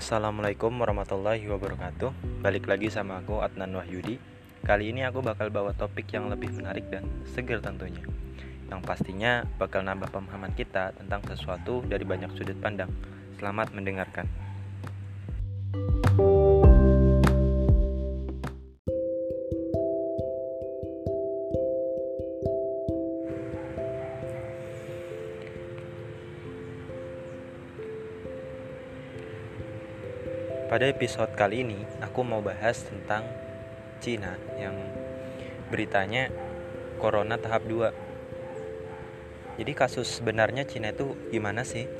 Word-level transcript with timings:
Assalamualaikum 0.00 0.72
warahmatullahi 0.80 1.44
wabarakatuh. 1.44 2.40
Balik 2.40 2.72
lagi 2.72 2.88
sama 2.88 3.20
aku 3.20 3.44
Adnan 3.44 3.76
Wahyudi. 3.76 4.16
Kali 4.64 4.96
ini 4.96 5.04
aku 5.04 5.20
bakal 5.20 5.52
bawa 5.52 5.76
topik 5.76 6.08
yang 6.16 6.32
lebih 6.32 6.56
menarik 6.56 6.88
dan 6.88 7.04
seger 7.28 7.60
tentunya. 7.60 8.00
Yang 8.72 8.80
pastinya 8.80 9.44
bakal 9.60 9.84
nambah 9.84 10.08
pemahaman 10.08 10.56
kita 10.56 10.96
tentang 10.96 11.20
sesuatu 11.28 11.84
dari 11.84 12.08
banyak 12.08 12.32
sudut 12.32 12.56
pandang. 12.64 12.88
Selamat 13.36 13.76
mendengarkan 13.76 14.24
Pada 30.70 30.86
episode 30.86 31.34
kali 31.34 31.66
ini, 31.66 31.82
aku 31.98 32.22
mau 32.22 32.38
bahas 32.46 32.86
tentang 32.86 33.26
Cina 33.98 34.38
yang 34.54 34.78
beritanya 35.66 36.30
Corona 37.02 37.42
tahap 37.42 37.66
2. 37.66 37.90
Jadi 39.58 39.72
kasus 39.74 40.06
sebenarnya 40.06 40.62
Cina 40.70 40.94
itu 40.94 41.18
gimana 41.34 41.66
sih? 41.66 41.90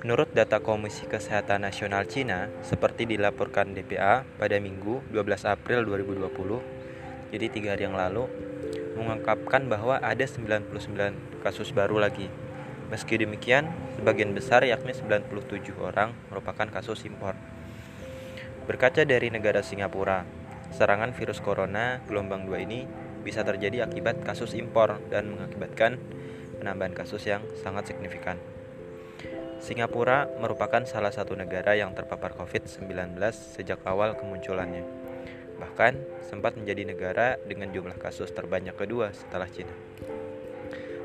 Menurut 0.00 0.32
data 0.32 0.64
Komisi 0.64 1.04
Kesehatan 1.04 1.68
Nasional 1.68 2.08
Cina, 2.08 2.48
seperti 2.64 3.04
dilaporkan 3.04 3.76
DPA 3.76 4.24
pada 4.40 4.56
Minggu 4.56 5.04
12 5.12 5.44
April 5.44 5.84
2020, 5.84 7.36
jadi 7.36 7.46
tiga 7.52 7.76
hari 7.76 7.84
yang 7.84 8.00
lalu, 8.00 8.32
mengungkapkan 8.96 9.68
bahwa 9.68 10.00
ada 10.00 10.24
99 10.24 10.72
kasus 11.44 11.68
baru 11.76 12.00
lagi 12.00 12.32
Meski 12.86 13.18
demikian, 13.18 13.66
sebagian 13.98 14.30
besar 14.30 14.62
yakni 14.62 14.94
97 14.94 15.74
orang 15.82 16.14
merupakan 16.30 16.70
kasus 16.70 17.02
impor. 17.02 17.34
Berkaca 18.70 19.02
dari 19.02 19.26
negara 19.26 19.58
Singapura, 19.66 20.22
serangan 20.70 21.10
virus 21.10 21.42
corona 21.42 21.98
gelombang 22.06 22.46
2 22.46 22.62
ini 22.62 22.86
bisa 23.26 23.42
terjadi 23.42 23.90
akibat 23.90 24.22
kasus 24.22 24.54
impor 24.54 25.02
dan 25.10 25.34
mengakibatkan 25.34 25.98
penambahan 26.62 26.94
kasus 26.94 27.26
yang 27.26 27.42
sangat 27.58 27.90
signifikan. 27.90 28.38
Singapura 29.58 30.30
merupakan 30.38 30.86
salah 30.86 31.10
satu 31.10 31.34
negara 31.34 31.74
yang 31.74 31.90
terpapar 31.90 32.38
COVID-19 32.38 33.18
sejak 33.34 33.82
awal 33.82 34.14
kemunculannya. 34.14 34.86
Bahkan 35.58 36.22
sempat 36.22 36.54
menjadi 36.54 36.86
negara 36.86 37.34
dengan 37.42 37.74
jumlah 37.74 37.98
kasus 37.98 38.30
terbanyak 38.30 38.78
kedua 38.78 39.10
setelah 39.10 39.50
China. 39.50 39.74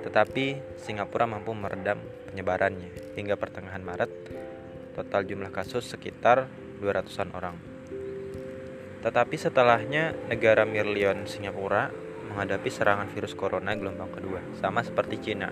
Tetapi 0.01 0.77
Singapura 0.81 1.29
mampu 1.29 1.53
meredam 1.53 2.01
penyebarannya 2.29 3.13
hingga 3.13 3.37
pertengahan 3.37 3.85
Maret 3.85 4.11
total 4.97 5.23
jumlah 5.23 5.53
kasus 5.53 5.87
sekitar 5.87 6.49
200-an 6.81 7.29
orang. 7.37 7.55
Tetapi 9.01 9.35
setelahnya 9.37 10.13
negara 10.29 10.65
Mirlion 10.65 11.25
Singapura 11.25 11.89
menghadapi 12.31 12.69
serangan 12.69 13.09
virus 13.11 13.33
corona 13.33 13.73
gelombang 13.73 14.13
kedua 14.13 14.41
sama 14.61 14.85
seperti 14.85 15.17
Cina. 15.19 15.49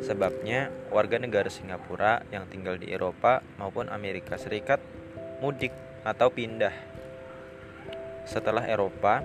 Sebabnya 0.00 0.70
warga 0.92 1.18
negara 1.18 1.50
Singapura 1.50 2.22
yang 2.30 2.46
tinggal 2.46 2.78
di 2.78 2.92
Eropa 2.92 3.42
maupun 3.58 3.90
Amerika 3.90 4.38
Serikat 4.38 4.78
mudik 5.40 5.72
atau 6.06 6.30
pindah. 6.30 6.72
Setelah 8.26 8.66
Eropa, 8.66 9.22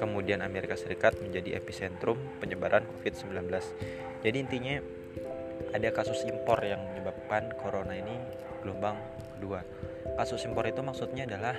kemudian 0.00 0.40
Amerika 0.40 0.74
Serikat 0.74 1.20
menjadi 1.20 1.60
epicentrum 1.60 2.16
penyebaran 2.40 2.84
COVID-19. 2.88 3.46
Jadi 4.24 4.36
intinya 4.36 4.76
ada 5.70 5.88
kasus 5.92 6.24
impor 6.26 6.64
yang 6.64 6.80
menyebabkan 6.90 7.52
corona 7.60 7.94
ini 7.94 8.16
gelombang 8.64 8.96
kedua. 9.36 9.60
Kasus 10.16 10.44
impor 10.48 10.66
itu 10.68 10.80
maksudnya 10.80 11.28
adalah 11.28 11.56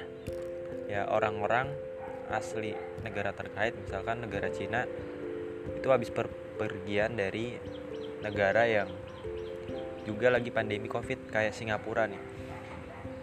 ya 0.90 1.08
orang-orang 1.08 1.72
asli 2.32 2.74
negara 3.06 3.32
terkait, 3.36 3.76
misalkan 3.78 4.24
negara 4.24 4.50
Cina 4.50 4.86
itu 5.78 5.88
habis 5.90 6.10
pergian 6.58 7.14
dari 7.16 7.58
negara 8.22 8.66
yang 8.70 8.90
juga 10.06 10.34
lagi 10.34 10.50
pandemi 10.50 10.90
Covid 10.90 11.30
kayak 11.30 11.54
Singapura 11.54 12.10
nih. 12.10 12.22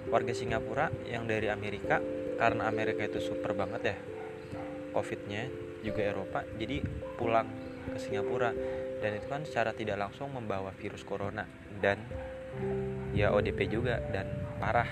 Warga 0.09 0.33
Singapura 0.33 0.89
yang 1.05 1.28
dari 1.28 1.53
Amerika 1.53 2.01
karena 2.41 2.71
Amerika 2.71 3.05
itu 3.05 3.21
super 3.21 3.53
banget 3.53 3.83
ya 3.93 3.97
covidnya 4.98 5.47
juga 5.86 6.03
Eropa 6.03 6.42
jadi 6.59 6.82
pulang 7.14 7.47
ke 7.94 7.98
Singapura. 8.03 8.50
Dan 8.98 9.14
itu 9.14 9.31
kan 9.31 9.47
secara 9.47 9.70
tidak 9.70 9.94
langsung 9.94 10.34
membawa 10.34 10.75
virus 10.75 11.06
corona 11.06 11.47
dan 11.78 12.03
ya 13.14 13.31
ODP 13.31 13.70
juga 13.70 14.03
dan 14.10 14.26
parah. 14.59 14.91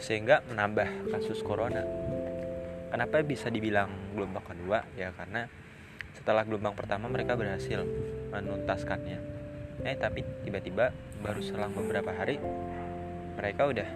Sehingga 0.00 0.40
menambah 0.48 1.12
kasus 1.12 1.44
corona. 1.44 1.84
Kenapa 2.88 3.20
bisa 3.20 3.52
dibilang 3.52 4.16
gelombang 4.16 4.44
kedua? 4.44 4.88
Ya 4.96 5.12
karena 5.12 5.48
setelah 6.16 6.48
gelombang 6.48 6.72
pertama 6.72 7.12
mereka 7.12 7.36
berhasil 7.36 7.84
menuntaskannya. 8.32 9.20
Eh 9.84 9.96
tapi 10.00 10.24
tiba-tiba 10.48 10.96
baru 11.20 11.44
selang 11.44 11.76
beberapa 11.76 12.12
hari 12.12 12.40
mereka 13.36 13.68
udah 13.68 13.88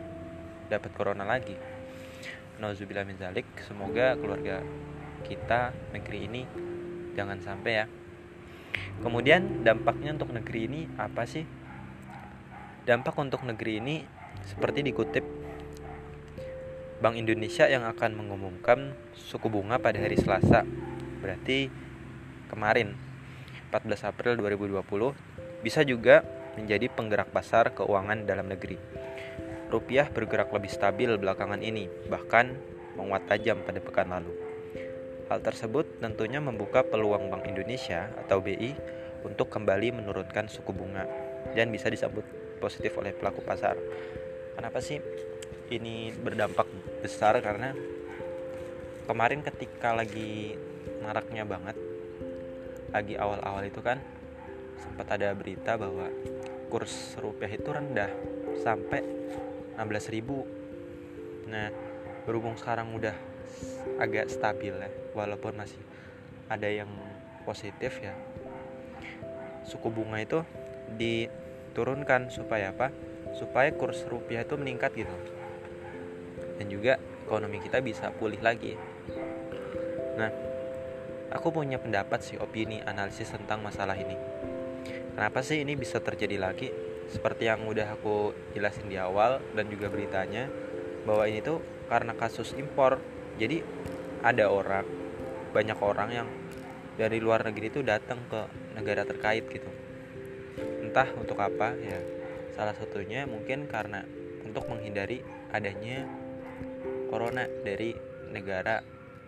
dapat 0.68 0.90
corona 0.96 1.24
lagi 1.24 1.56
Nauzubillah 2.56 3.04
min 3.04 3.20
zalik. 3.20 3.44
Semoga 3.68 4.16
keluarga 4.16 4.64
kita 5.28 5.76
negeri 5.92 6.18
ini 6.24 6.42
jangan 7.12 7.36
sampai 7.44 7.72
ya. 7.72 7.86
Kemudian 9.04 9.60
dampaknya 9.60 10.16
untuk 10.16 10.32
negeri 10.32 10.60
ini 10.64 10.80
apa 10.96 11.28
sih? 11.28 11.44
Dampak 12.88 13.18
untuk 13.20 13.44
negeri 13.44 13.82
ini 13.82 13.96
seperti 14.46 14.80
dikutip 14.86 15.24
Bank 16.96 17.20
Indonesia 17.20 17.68
yang 17.68 17.84
akan 17.84 18.16
mengumumkan 18.16 18.96
suku 19.12 19.52
bunga 19.52 19.76
pada 19.76 20.00
hari 20.00 20.16
Selasa. 20.16 20.64
Berarti 21.20 21.68
kemarin 22.48 22.96
14 23.68 24.08
April 24.08 24.40
2020 24.40 24.80
bisa 25.60 25.84
juga 25.84 26.24
menjadi 26.56 26.88
penggerak 26.88 27.28
pasar 27.36 27.76
keuangan 27.76 28.24
dalam 28.24 28.48
negeri 28.48 28.80
rupiah 29.70 30.06
bergerak 30.10 30.50
lebih 30.54 30.70
stabil 30.70 31.10
belakangan 31.18 31.60
ini, 31.62 31.90
bahkan 32.06 32.54
menguat 32.96 33.28
tajam 33.28 33.60
pada 33.62 33.78
pekan 33.82 34.08
lalu. 34.10 34.32
Hal 35.26 35.42
tersebut 35.42 35.98
tentunya 35.98 36.38
membuka 36.38 36.86
peluang 36.86 37.28
Bank 37.28 37.50
Indonesia 37.50 38.14
atau 38.14 38.38
BI 38.38 38.72
untuk 39.26 39.50
kembali 39.50 40.02
menurunkan 40.02 40.46
suku 40.46 40.70
bunga 40.70 41.02
dan 41.50 41.74
bisa 41.74 41.90
disambut 41.90 42.22
positif 42.62 42.94
oleh 42.94 43.10
pelaku 43.10 43.42
pasar. 43.42 43.74
Kenapa 44.54 44.78
sih 44.78 45.02
ini 45.74 46.14
berdampak 46.14 46.70
besar 47.02 47.42
karena 47.42 47.74
kemarin 49.10 49.42
ketika 49.42 49.90
lagi 49.94 50.54
maraknya 51.02 51.42
banget 51.42 51.74
lagi 52.94 53.18
awal-awal 53.18 53.66
itu 53.66 53.82
kan 53.82 53.98
sempat 54.78 55.18
ada 55.18 55.34
berita 55.34 55.74
bahwa 55.74 56.06
kurs 56.70 57.18
rupiah 57.18 57.50
itu 57.50 57.66
rendah 57.66 58.10
sampai 58.62 59.02
16.000 59.78 61.48
nah 61.52 61.70
berhubung 62.26 62.58
sekarang 62.58 62.90
udah 62.96 63.14
agak 64.02 64.26
stabil 64.28 64.74
ya 64.74 64.90
walaupun 65.14 65.54
masih 65.54 65.78
ada 66.50 66.66
yang 66.66 66.90
positif 67.46 68.02
ya 68.02 68.16
suku 69.66 69.90
bunga 69.90 70.22
itu 70.22 70.40
diturunkan 70.94 72.30
supaya 72.30 72.70
apa? 72.70 72.94
Supaya 73.34 73.74
kurs 73.74 74.06
rupiah 74.06 74.46
itu 74.46 74.54
meningkat 74.54 74.94
gitu. 74.94 75.12
Dan 76.56 76.66
juga 76.70 76.96
ekonomi 77.26 77.58
kita 77.58 77.82
bisa 77.82 78.14
pulih 78.14 78.38
lagi. 78.38 78.78
Nah 80.16 80.30
aku 81.34 81.50
punya 81.50 81.82
pendapat 81.82 82.22
sih 82.22 82.38
opini 82.38 82.80
analisis 82.86 83.34
tentang 83.34 83.60
masalah 83.60 83.98
ini. 83.98 84.14
Kenapa 85.18 85.42
sih 85.42 85.66
ini 85.66 85.74
bisa 85.74 85.98
terjadi 85.98 86.38
lagi 86.38 86.70
seperti 87.06 87.46
yang 87.46 87.62
udah 87.66 87.94
aku 87.94 88.34
jelasin 88.50 88.90
di 88.90 88.98
awal 88.98 89.38
dan 89.54 89.70
juga 89.70 89.86
beritanya 89.86 90.50
bahwa 91.06 91.22
ini 91.30 91.38
tuh 91.38 91.62
karena 91.86 92.12
kasus 92.18 92.50
impor. 92.58 92.98
Jadi 93.38 93.62
ada 94.26 94.50
orang 94.50 94.86
banyak 95.54 95.78
orang 95.78 96.10
yang 96.10 96.28
dari 96.98 97.22
luar 97.22 97.46
negeri 97.46 97.70
itu 97.70 97.80
datang 97.86 98.18
ke 98.26 98.50
negara 98.74 99.06
terkait 99.06 99.46
gitu. 99.46 99.70
Entah 100.82 101.06
untuk 101.14 101.38
apa 101.38 101.78
ya. 101.78 102.00
Salah 102.56 102.72
satunya 102.72 103.28
mungkin 103.28 103.68
karena 103.68 104.02
untuk 104.42 104.66
menghindari 104.66 105.20
adanya 105.52 106.08
corona 107.12 107.44
dari 107.62 107.92
negara 108.32 108.80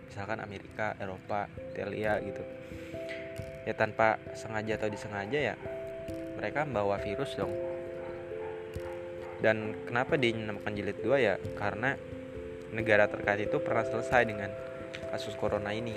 misalkan 0.09 0.41
Amerika, 0.41 0.97
Eropa, 0.97 1.47
Italia 1.71 2.17
gitu. 2.19 2.43
Ya 3.69 3.77
tanpa 3.77 4.17
sengaja 4.33 4.81
atau 4.81 4.89
disengaja 4.89 5.53
ya 5.53 5.55
mereka 6.39 6.63
membawa 6.63 6.95
virus 7.03 7.35
dong. 7.35 7.51
Dan 9.43 9.75
kenapa 9.83 10.15
dinamakan 10.15 10.71
jilid 10.71 11.03
2 11.03 11.19
ya? 11.19 11.35
Karena 11.59 11.99
negara 12.71 13.11
terkait 13.11 13.51
itu 13.51 13.59
pernah 13.59 13.83
selesai 13.83 14.23
dengan 14.23 14.51
kasus 15.11 15.35
corona 15.35 15.75
ini. 15.75 15.95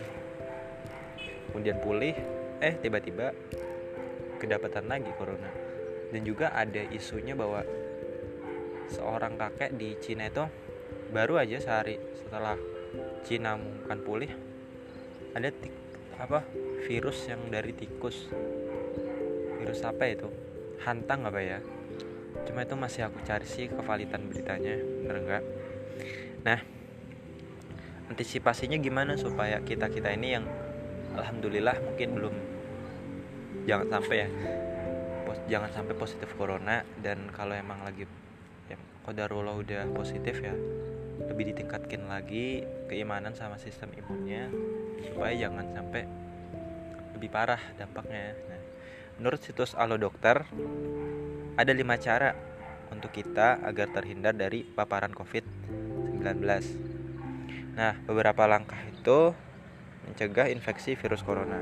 Kemudian 1.50 1.79
pulih 1.79 2.15
eh 2.59 2.75
tiba-tiba 2.79 3.31
kedapatan 4.43 4.91
lagi 4.91 5.11
corona. 5.15 5.50
Dan 6.11 6.27
juga 6.27 6.50
ada 6.50 6.83
isunya 6.91 7.39
bahwa 7.39 7.62
seorang 8.91 9.39
kakek 9.39 9.79
di 9.79 9.94
Cina 10.03 10.27
itu 10.29 10.44
baru 11.15 11.39
aja 11.39 11.62
sehari 11.62 11.97
setelah 12.19 12.59
Cina 13.25 13.56
mengumumkan 13.56 13.99
pulih 14.05 14.33
ada 15.33 15.49
apa 16.21 16.44
virus 16.85 17.25
yang 17.25 17.49
dari 17.49 17.73
tikus 17.73 18.29
virus 19.62 19.87
apa 19.87 20.11
itu? 20.11 20.26
Hantang 20.82 21.23
apa 21.31 21.38
ya? 21.38 21.62
Cuma 22.43 22.67
itu 22.67 22.75
masih 22.75 23.06
aku 23.06 23.23
cari 23.23 23.47
sih 23.47 23.70
kevalitan 23.70 24.26
beritanya 24.26 24.75
bener 24.76 25.17
enggak 25.23 25.44
nah 26.43 26.59
antisipasinya 28.11 28.76
gimana 28.82 29.14
supaya 29.14 29.62
kita 29.62 29.87
kita 29.88 30.11
ini 30.11 30.29
yang 30.35 30.44
alhamdulillah 31.14 31.79
mungkin 31.87 32.19
belum 32.19 32.35
jangan 33.62 33.88
sampai 33.99 34.17
ya 34.26 34.29
pos, 35.23 35.38
jangan 35.47 35.70
sampai 35.70 35.94
positif 35.94 36.35
corona 36.35 36.82
dan 36.99 37.31
kalau 37.31 37.55
emang 37.55 37.87
lagi 37.87 38.11
ya 38.67 38.76
kodarullah 39.06 39.55
udah 39.55 39.87
positif 39.94 40.43
ya 40.43 40.55
lebih 41.31 41.55
ditingkatkan 41.55 42.11
lagi 42.11 42.67
keimanan 42.91 43.38
sama 43.38 43.55
sistem 43.62 43.94
imunnya 43.94 44.50
supaya 45.06 45.32
jangan 45.38 45.70
sampai 45.70 46.03
lebih 47.15 47.31
parah 47.31 47.62
dampaknya. 47.79 48.35
Nah, 48.50 48.62
menurut 49.20 49.41
situs 49.43 49.75
Alo 49.76 49.99
Dokter 49.99 50.47
ada 51.59 51.73
lima 51.75 51.99
cara 52.00 52.32
untuk 52.88 53.12
kita 53.12 53.61
agar 53.64 53.88
terhindar 53.93 54.37
dari 54.37 54.64
paparan 54.64 55.12
COVID-19 55.12 56.23
nah 57.73 57.97
beberapa 58.05 58.44
langkah 58.44 58.79
itu 58.85 59.32
mencegah 60.06 60.50
infeksi 60.50 60.99
virus 60.99 61.25
corona. 61.25 61.56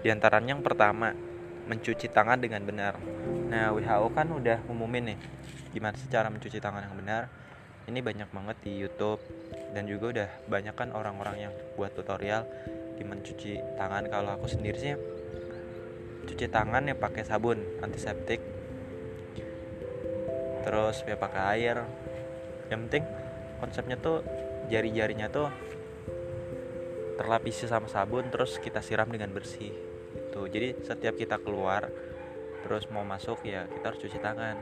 Di 0.00 0.08
antaranya 0.08 0.56
yang 0.56 0.64
pertama 0.64 1.12
mencuci 1.68 2.08
tangan 2.08 2.40
dengan 2.40 2.64
benar. 2.64 2.94
Nah 3.50 3.74
WHO 3.74 4.08
kan 4.14 4.28
udah 4.30 4.64
umumin 4.70 5.14
nih 5.14 5.18
gimana 5.70 5.94
sih 5.94 6.06
cara 6.10 6.30
mencuci 6.30 6.62
tangan 6.62 6.86
yang 6.88 6.96
benar? 6.96 7.22
Ini 7.90 7.98
banyak 8.00 8.28
banget 8.30 8.56
di 8.62 8.78
YouTube 8.78 9.18
dan 9.74 9.86
juga 9.90 10.04
udah 10.14 10.28
banyak 10.46 10.74
kan 10.78 10.94
orang-orang 10.94 11.50
yang 11.50 11.52
buat 11.74 11.90
tutorial 11.94 12.46
di 12.94 13.02
mencuci 13.02 13.58
tangan. 13.76 14.06
Kalau 14.06 14.38
aku 14.38 14.46
sendiri 14.46 14.78
sih 14.78 14.94
cuci 16.30 16.46
tangan 16.46 16.86
ya 16.86 16.94
pakai 16.94 17.26
sabun 17.26 17.58
antiseptik. 17.82 18.38
Terus 20.62 21.02
ya 21.02 21.18
pakai 21.18 21.42
air. 21.58 21.76
Yang 22.70 22.80
penting 22.86 23.04
konsepnya 23.58 23.98
tuh 23.98 24.22
jari-jarinya 24.70 25.26
tuh 25.26 25.50
terlapisi 27.18 27.66
sama 27.66 27.90
sabun 27.90 28.30
terus 28.30 28.56
kita 28.62 28.80
siram 28.80 29.10
dengan 29.12 29.28
bersih 29.28 29.74
itu 30.16 30.40
jadi 30.48 30.72
setiap 30.80 31.20
kita 31.20 31.36
keluar 31.36 31.92
terus 32.64 32.88
mau 32.88 33.04
masuk 33.04 33.44
ya 33.44 33.66
kita 33.66 33.84
harus 33.90 34.00
cuci 34.00 34.18
tangan. 34.22 34.56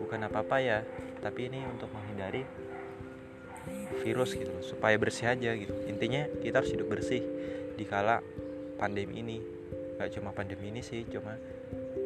Bukan 0.00 0.18
apa-apa 0.26 0.56
ya 0.58 0.82
tapi 1.20 1.52
ini 1.52 1.62
untuk 1.68 1.92
menghindari 1.92 2.42
virus 4.02 4.34
gitu 4.34 4.50
supaya 4.64 4.96
bersih 4.98 5.30
aja 5.30 5.54
gitu. 5.54 5.76
Intinya 5.86 6.26
kita 6.40 6.64
harus 6.64 6.72
hidup 6.72 6.88
bersih 6.90 7.22
di 7.76 7.84
kala 7.86 8.24
pandemi 8.80 9.22
ini 9.22 9.61
gak 10.02 10.18
cuma 10.18 10.34
pandemi 10.34 10.74
ini 10.74 10.82
sih 10.82 11.06
cuma 11.06 11.38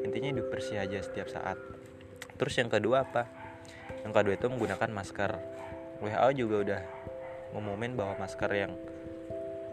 intinya 0.04 0.36
hidup 0.36 0.52
bersih 0.52 0.78
aja 0.78 1.00
setiap 1.00 1.32
saat. 1.32 1.56
Terus 2.36 2.54
yang 2.60 2.68
kedua 2.68 3.08
apa? 3.08 3.24
Yang 4.04 4.12
kedua 4.12 4.34
itu 4.36 4.46
menggunakan 4.52 4.90
masker. 4.92 5.32
WHO 6.04 6.28
juga 6.36 6.56
udah 6.60 6.82
ngumumin 7.56 7.96
bahwa 7.96 8.20
masker 8.20 8.50
yang 8.52 8.72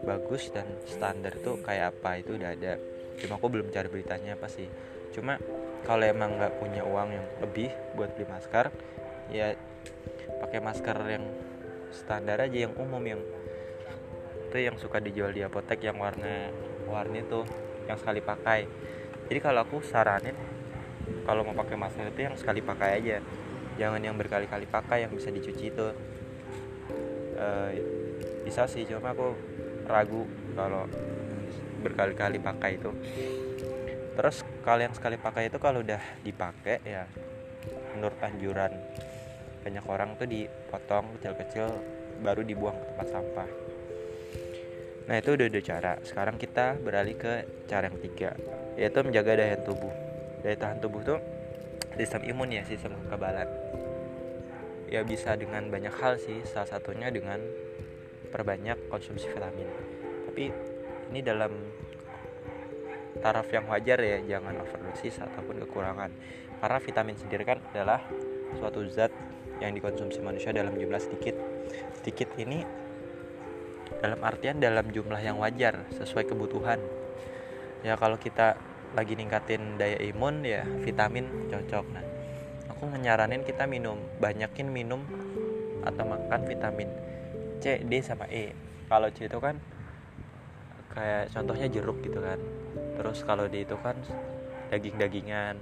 bagus 0.04 0.48
dan 0.48 0.64
standar 0.88 1.36
itu 1.36 1.60
kayak 1.60 1.92
apa 1.96 2.24
itu 2.24 2.40
udah 2.40 2.50
ada. 2.56 2.80
Cuma 3.20 3.36
aku 3.36 3.46
belum 3.52 3.68
cari 3.68 3.88
beritanya 3.92 4.40
apa 4.40 4.48
sih. 4.48 4.66
Cuma 5.12 5.36
kalau 5.84 6.04
emang 6.08 6.40
nggak 6.40 6.56
punya 6.56 6.82
uang 6.82 7.08
yang 7.12 7.26
lebih 7.44 7.70
buat 7.92 8.16
beli 8.16 8.26
masker 8.26 8.72
ya 9.28 9.52
pakai 10.40 10.60
masker 10.60 10.96
yang 11.08 11.24
standar 11.92 12.40
aja 12.40 12.68
yang 12.68 12.74
umum 12.76 13.00
yang 13.04 13.20
itu 14.48 14.56
yang 14.70 14.76
suka 14.80 15.00
dijual 15.00 15.30
di 15.32 15.44
apotek 15.44 15.84
yang 15.84 16.00
warna 16.00 16.48
warni 16.88 17.24
tuh 17.28 17.44
yang 17.88 17.98
sekali 18.00 18.20
pakai. 18.24 18.66
Jadi 19.28 19.38
kalau 19.40 19.64
aku 19.64 19.80
saranin 19.84 20.36
kalau 21.24 21.44
mau 21.44 21.56
pakai 21.56 21.76
masker 21.76 22.12
itu 22.12 22.20
yang 22.24 22.36
sekali 22.36 22.60
pakai 22.60 23.00
aja. 23.00 23.16
Jangan 23.74 24.00
yang 24.00 24.14
berkali-kali 24.14 24.68
pakai 24.68 25.08
yang 25.08 25.12
bisa 25.12 25.32
dicuci 25.32 25.72
itu. 25.72 25.86
E, 27.34 27.46
bisa 28.44 28.68
sih 28.68 28.84
cuma 28.86 29.12
aku 29.12 29.34
ragu 29.88 30.28
kalau 30.54 30.86
berkali-kali 31.80 32.38
pakai 32.40 32.80
itu. 32.80 32.92
Terus 34.14 34.46
kalian 34.62 34.92
sekali 34.94 35.18
pakai 35.18 35.50
itu 35.52 35.58
kalau 35.58 35.82
udah 35.82 36.00
dipakai 36.22 36.80
ya 36.86 37.04
menurut 37.96 38.18
anjuran 38.20 38.72
banyak 39.64 39.84
orang 39.88 40.12
tuh 40.20 40.28
dipotong 40.28 41.16
kecil-kecil 41.18 41.72
baru 42.20 42.44
dibuang 42.44 42.76
ke 42.76 42.84
tempat 42.92 43.08
sampah 43.08 43.48
nah 45.04 45.20
itu 45.20 45.36
udah 45.36 45.48
dua 45.52 45.62
cara. 45.62 45.92
Sekarang 46.00 46.36
kita 46.40 46.80
beralih 46.80 47.16
ke 47.16 47.44
cara 47.68 47.88
yang 47.88 47.96
ketiga 48.00 48.32
yaitu 48.74 49.00
menjaga 49.04 49.38
daya 49.38 49.56
tubuh. 49.62 49.92
Daya 50.42 50.56
tahan 50.58 50.78
tubuh 50.82 51.00
tuh 51.04 51.20
sistem 51.94 52.26
imun 52.26 52.50
ya 52.50 52.62
sistem 52.66 52.96
kekebalan. 53.06 53.48
Ya 54.90 55.00
bisa 55.02 55.34
dengan 55.38 55.70
banyak 55.70 55.94
hal 55.94 56.18
sih. 56.18 56.42
Salah 56.46 56.68
satunya 56.68 57.10
dengan 57.10 57.38
perbanyak 58.30 58.90
konsumsi 58.90 59.30
vitamin. 59.30 59.68
Tapi 60.30 60.50
ini 61.14 61.20
dalam 61.22 61.52
taraf 63.22 63.46
yang 63.54 63.70
wajar 63.70 64.02
ya 64.02 64.18
jangan 64.26 64.58
overdosis 64.58 65.22
ataupun 65.22 65.62
kekurangan. 65.62 66.10
Karena 66.58 66.78
vitamin 66.82 67.16
sendiri 67.16 67.44
kan 67.46 67.58
adalah 67.70 68.02
suatu 68.58 68.82
zat 68.90 69.14
yang 69.62 69.70
dikonsumsi 69.70 70.18
manusia 70.18 70.50
dalam 70.50 70.74
jumlah 70.74 70.98
sedikit. 70.98 71.38
Sedikit 72.02 72.34
ini 72.42 72.66
dalam 74.04 74.20
artian 74.20 74.60
dalam 74.60 74.84
jumlah 74.92 75.16
yang 75.24 75.40
wajar 75.40 75.88
sesuai 75.96 76.28
kebutuhan. 76.28 76.76
Ya 77.80 77.96
kalau 77.96 78.20
kita 78.20 78.52
lagi 78.92 79.16
ningkatin 79.16 79.80
daya 79.80 79.96
imun 80.04 80.44
ya 80.44 80.68
vitamin 80.84 81.48
cocok. 81.48 81.86
Nah 81.88 82.04
aku 82.68 82.84
nyaranin 83.00 83.40
kita 83.48 83.64
minum 83.64 83.96
banyakin 84.20 84.68
minum 84.68 85.00
atau 85.88 86.04
makan 86.04 86.44
vitamin 86.44 86.92
C 87.64 87.80
D 87.80 88.04
sama 88.04 88.28
E. 88.28 88.52
Kalau 88.92 89.08
C 89.08 89.24
itu 89.24 89.40
kan 89.40 89.56
kayak 90.92 91.32
contohnya 91.32 91.72
jeruk 91.72 92.04
gitu 92.04 92.20
kan. 92.20 92.36
Terus 93.00 93.24
kalau 93.24 93.48
di 93.48 93.64
itu 93.64 93.80
kan 93.80 93.96
daging-dagingan 94.68 95.56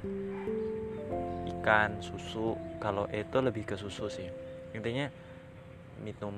ikan 1.47 2.03
susu. 2.03 2.59
Kalau 2.83 3.07
itu 3.15 3.39
lebih 3.39 3.71
ke 3.71 3.79
susu 3.79 4.11
sih. 4.11 4.27
Intinya 4.75 5.07
minum 6.03 6.35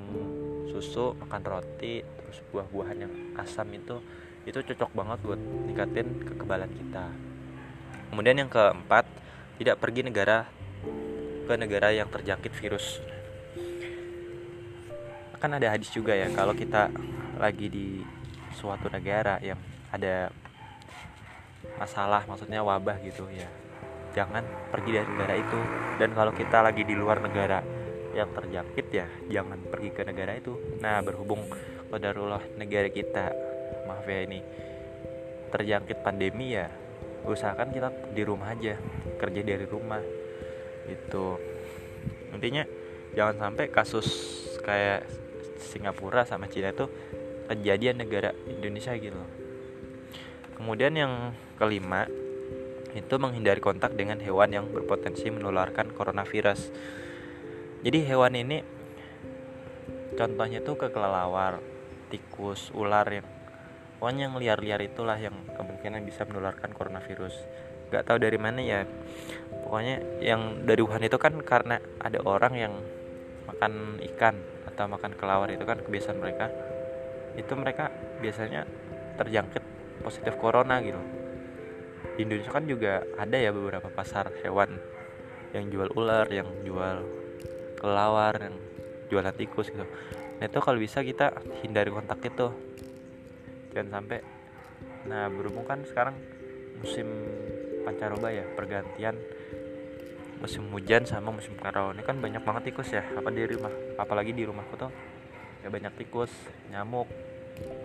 susu 0.69 1.17
makan 1.17 1.43
roti 1.43 2.05
terus 2.05 2.39
buah-buahan 2.53 2.99
yang 3.01 3.13
asam 3.41 3.67
itu 3.73 3.97
itu 4.45 4.61
cocok 4.61 4.93
banget 4.93 5.19
buat 5.25 5.41
ningkatin 5.41 6.09
kekebalan 6.21 6.69
kita. 6.69 7.09
Kemudian 8.13 8.45
yang 8.45 8.51
keempat 8.53 9.09
tidak 9.57 9.81
pergi 9.81 10.05
negara 10.05 10.45
ke 11.49 11.55
negara 11.57 11.89
yang 11.97 12.13
terjangkit 12.13 12.53
virus. 12.61 13.01
Kan 15.41 15.57
ada 15.57 15.73
hadis 15.73 15.93
juga 15.93 16.13
ya 16.13 16.29
kalau 16.33 16.53
kita 16.53 16.93
lagi 17.41 17.69
di 17.69 18.01
suatu 18.53 18.89
negara 18.93 19.41
yang 19.41 19.61
ada 19.93 20.29
masalah 21.81 22.25
maksudnya 22.29 22.61
wabah 22.61 23.01
gitu 23.03 23.27
ya 23.33 23.49
jangan 24.15 24.47
pergi 24.71 24.91
dari 24.95 25.09
negara 25.11 25.35
itu. 25.37 25.61
Dan 25.99 26.11
kalau 26.15 26.33
kita 26.33 26.59
lagi 26.63 26.83
di 26.87 26.95
luar 26.95 27.19
negara 27.19 27.74
yang 28.15 28.31
terjangkit 28.31 28.87
ya 28.95 29.07
jangan 29.29 29.59
pergi 29.67 29.91
ke 29.91 30.03
negara 30.07 30.39
itu. 30.39 30.55
Nah 30.79 31.03
berhubung 31.03 31.43
kodarullah 31.91 32.43
negara 32.57 32.89
kita 32.89 33.35
maaf 33.85 34.07
ya 34.07 34.25
ini 34.25 34.41
terjangkit 35.53 36.03
pandemi 36.03 36.57
ya 36.57 36.67
usahakan 37.25 37.71
kita 37.71 37.89
di 38.11 38.23
rumah 38.27 38.53
aja 38.53 38.75
kerja 39.17 39.41
dari 39.41 39.65
rumah 39.65 40.03
itu 40.91 41.39
intinya 42.35 42.67
jangan 43.15 43.49
sampai 43.49 43.71
kasus 43.71 44.07
kayak 44.67 45.07
Singapura 45.63 46.27
sama 46.27 46.51
Cina 46.51 46.75
itu 46.75 46.91
kejadian 47.49 48.03
negara 48.03 48.35
Indonesia 48.49 48.93
gitu. 48.99 49.17
Kemudian 50.59 50.93
yang 50.97 51.13
kelima 51.57 52.09
itu 52.95 53.15
menghindari 53.19 53.59
kontak 53.59 53.99
dengan 53.99 54.23
hewan 54.23 54.55
yang 54.55 54.67
berpotensi 54.71 55.31
menularkan 55.31 55.91
coronavirus. 55.95 56.71
Jadi 57.85 57.99
hewan 58.09 58.33
ini 58.33 58.59
contohnya 60.17 60.65
tuh 60.65 60.81
ke 60.81 60.89
kelelawar, 60.89 61.61
tikus, 62.09 62.73
ular 62.73 63.05
yang 63.13 63.27
pokoknya 64.01 64.23
yang 64.29 64.35
liar-liar 64.41 64.81
itulah 64.81 65.21
yang 65.21 65.37
kemungkinan 65.53 66.01
bisa 66.09 66.25
menularkan 66.25 66.73
coronavirus. 66.73 67.37
Gak 67.93 68.09
tahu 68.09 68.17
dari 68.25 68.41
mana 68.41 68.65
ya. 68.65 68.89
Pokoknya 69.69 70.01
yang 70.25 70.65
dari 70.65 70.81
Wuhan 70.81 71.05
itu 71.05 71.21
kan 71.21 71.37
karena 71.45 71.77
ada 72.01 72.25
orang 72.25 72.55
yang 72.57 72.73
makan 73.45 74.01
ikan 74.15 74.41
atau 74.65 74.89
makan 74.89 75.13
kelawar 75.21 75.53
itu 75.53 75.69
kan 75.69 75.79
kebiasaan 75.85 76.19
mereka. 76.19 76.49
Itu 77.37 77.53
mereka 77.53 77.93
biasanya 78.25 78.65
terjangkit 79.21 79.63
positif 80.01 80.35
corona 80.41 80.81
gitu 80.81 81.01
di 82.15 82.23
Indonesia 82.23 82.53
kan 82.55 82.65
juga 82.69 83.03
ada 83.19 83.35
ya 83.35 83.51
beberapa 83.51 83.91
pasar 83.91 84.31
hewan 84.47 84.79
yang 85.51 85.67
jual 85.71 85.91
ular 85.99 86.31
yang 86.31 86.47
jual 86.63 87.03
kelawar 87.85 88.33
yang 88.41 88.57
jualan 89.13 89.37
tikus 89.37 89.69
gitu. 89.69 89.85
Nah 90.41 90.45
itu 90.49 90.59
kalau 90.65 90.81
bisa 90.81 91.05
kita 91.05 91.37
hindari 91.61 91.93
kontak 91.93 92.25
itu. 92.25 92.49
Jangan 93.77 94.01
sampai. 94.01 94.25
Nah 95.05 95.29
berhubung 95.29 95.69
kan 95.69 95.85
sekarang 95.85 96.17
musim 96.81 97.05
pancaroba 97.85 98.33
ya 98.33 98.49
pergantian 98.57 99.21
musim 100.41 100.65
hujan 100.73 101.05
sama 101.05 101.29
musim 101.29 101.53
kemarau. 101.61 101.93
Ini 101.93 102.01
kan 102.09 102.17
banyak 102.25 102.41
banget 102.41 102.73
tikus 102.73 102.89
ya 102.97 103.05
apa 103.05 103.29
di 103.29 103.45
rumah 103.45 103.73
apalagi 104.01 104.33
di 104.33 104.49
rumahku 104.49 104.81
tuh. 104.81 104.93
Ya 105.61 105.69
banyak 105.69 105.93
tikus 106.01 106.33
nyamuk. 106.73 107.07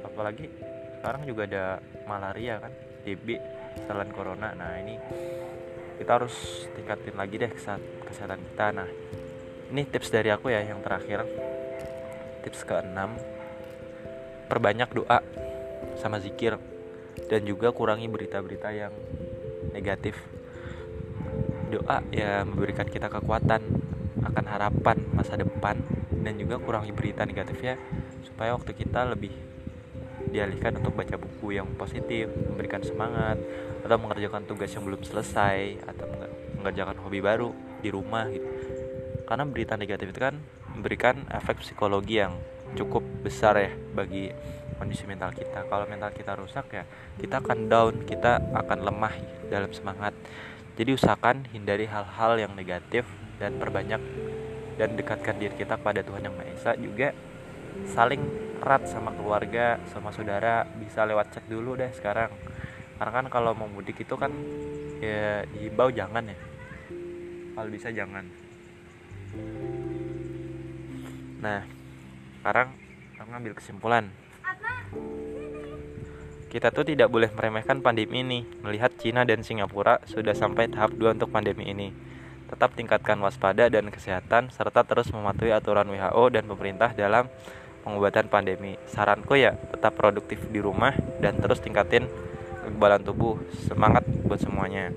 Apalagi 0.08 0.48
sekarang 1.00 1.28
juga 1.28 1.44
ada 1.44 1.66
malaria 2.08 2.64
kan 2.64 2.72
TB 3.04 3.28
selain 3.84 4.12
corona. 4.16 4.56
Nah 4.56 4.80
ini 4.80 4.96
kita 6.00 6.12
harus 6.16 6.68
tingkatin 6.80 7.20
lagi 7.20 7.36
deh 7.36 7.52
kesehatan 8.08 8.40
kita. 8.40 8.68
Nah 8.72 8.88
ini 9.70 9.86
tips 9.86 10.10
dari 10.10 10.34
aku 10.34 10.50
ya 10.50 10.66
yang 10.66 10.82
terakhir. 10.82 11.30
Tips 12.42 12.66
keenam. 12.66 13.14
Perbanyak 14.50 14.90
doa 14.98 15.22
sama 16.02 16.18
zikir. 16.18 16.58
Dan 17.30 17.46
juga 17.46 17.70
kurangi 17.70 18.10
berita-berita 18.10 18.74
yang 18.74 18.94
negatif. 19.70 20.18
Doa 21.70 22.02
ya 22.10 22.42
memberikan 22.42 22.90
kita 22.90 23.14
kekuatan 23.14 23.62
akan 24.26 24.46
harapan 24.50 24.98
masa 25.14 25.38
depan. 25.38 25.78
Dan 26.10 26.42
juga 26.42 26.58
kurangi 26.58 26.90
berita 26.90 27.22
negatif 27.24 27.62
ya 27.62 27.78
supaya 28.26 28.58
waktu 28.58 28.76
kita 28.76 29.08
lebih 29.08 29.32
dialihkan 30.30 30.78
untuk 30.82 30.94
baca 30.94 31.16
buku 31.16 31.56
yang 31.56 31.66
positif 31.80 32.28
memberikan 32.30 32.84
semangat 32.84 33.40
atau 33.82 33.98
mengerjakan 33.98 34.44
tugas 34.46 34.70
yang 34.70 34.84
belum 34.84 35.02
selesai 35.02 35.80
atau 35.88 36.06
mengerjakan 36.60 37.00
hobi 37.02 37.24
baru 37.24 37.56
di 37.80 37.90
rumah 37.90 38.28
gitu 38.28 38.79
karena 39.30 39.46
berita 39.46 39.78
negatif 39.78 40.10
itu 40.10 40.18
kan 40.26 40.42
memberikan 40.74 41.22
efek 41.30 41.62
psikologi 41.62 42.18
yang 42.18 42.34
cukup 42.74 43.06
besar 43.22 43.62
ya 43.62 43.70
bagi 43.94 44.34
kondisi 44.82 45.06
mental 45.06 45.30
kita. 45.38 45.70
Kalau 45.70 45.86
mental 45.86 46.10
kita 46.10 46.34
rusak 46.34 46.66
ya 46.74 46.84
kita 47.22 47.38
akan 47.38 47.70
down 47.70 47.94
kita 48.10 48.42
akan 48.58 48.90
lemah 48.90 49.14
dalam 49.54 49.70
semangat. 49.70 50.18
Jadi 50.82 50.98
usahakan 50.98 51.46
hindari 51.54 51.86
hal-hal 51.86 52.42
yang 52.42 52.58
negatif 52.58 53.06
dan 53.38 53.62
perbanyak 53.62 54.02
dan 54.82 54.98
dekatkan 54.98 55.38
diri 55.38 55.54
kita 55.54 55.78
kepada 55.78 56.02
Tuhan 56.02 56.26
yang 56.26 56.34
Maha 56.34 56.50
Esa. 56.50 56.72
Juga 56.74 57.14
saling 57.86 58.26
erat 58.66 58.90
sama 58.90 59.14
keluarga 59.14 59.78
sama 59.94 60.10
saudara 60.10 60.66
bisa 60.82 61.06
lewat 61.06 61.38
chat 61.38 61.46
dulu 61.46 61.78
deh 61.78 61.94
sekarang. 61.94 62.34
Karena 62.98 63.12
kan 63.14 63.26
kalau 63.30 63.54
mau 63.54 63.70
mudik 63.70 64.02
itu 64.02 64.16
kan 64.18 64.34
ya 64.98 65.46
dihimbau 65.54 65.94
jangan 65.94 66.34
ya. 66.34 66.38
Kalau 67.54 67.70
bisa 67.70 67.92
jangan 67.94 68.49
Nah, 71.40 71.64
sekarang 72.40 72.76
aku 73.16 73.28
ngambil 73.32 73.54
kesimpulan. 73.56 74.12
Kita 76.50 76.74
tuh 76.74 76.82
tidak 76.82 77.14
boleh 77.14 77.30
meremehkan 77.30 77.86
pandemi 77.86 78.26
ini. 78.26 78.42
Melihat 78.66 78.98
Cina 78.98 79.22
dan 79.22 79.46
Singapura 79.46 80.02
sudah 80.10 80.34
sampai 80.34 80.66
tahap 80.66 80.98
2 80.98 81.22
untuk 81.22 81.30
pandemi 81.30 81.70
ini. 81.70 81.94
Tetap 82.50 82.74
tingkatkan 82.74 83.22
waspada 83.22 83.70
dan 83.70 83.94
kesehatan 83.94 84.50
serta 84.50 84.82
terus 84.82 85.14
mematuhi 85.14 85.54
aturan 85.54 85.86
WHO 85.94 86.34
dan 86.34 86.50
pemerintah 86.50 86.90
dalam 86.98 87.30
pengobatan 87.86 88.26
pandemi. 88.34 88.82
Saranku 88.90 89.38
ya, 89.38 89.54
tetap 89.70 89.94
produktif 89.94 90.42
di 90.50 90.58
rumah 90.58 90.98
dan 91.22 91.38
terus 91.38 91.62
tingkatin 91.62 92.10
kekebalan 92.66 93.06
tubuh. 93.06 93.38
Semangat 93.70 94.02
buat 94.26 94.42
semuanya. 94.42 94.90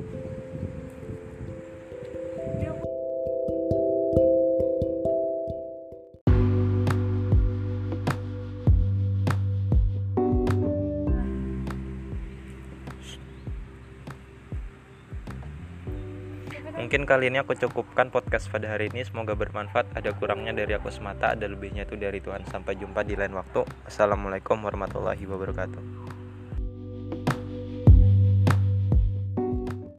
Mungkin 16.92 17.08
kali 17.08 17.32
ini 17.32 17.40
aku 17.40 17.56
cukupkan 17.56 18.12
podcast 18.12 18.52
pada 18.52 18.68
hari 18.68 18.92
ini. 18.92 19.00
Semoga 19.00 19.32
bermanfaat. 19.32 19.96
Ada 19.96 20.12
kurangnya 20.12 20.52
dari 20.52 20.76
aku 20.76 20.92
semata, 20.92 21.32
ada 21.32 21.48
lebihnya 21.48 21.88
itu 21.88 21.96
dari 21.96 22.20
Tuhan. 22.20 22.44
Sampai 22.52 22.76
jumpa 22.76 23.00
di 23.00 23.16
lain 23.16 23.32
waktu. 23.32 23.64
Assalamualaikum 23.88 24.60
warahmatullahi 24.60 25.24
wabarakatuh. 25.24 26.21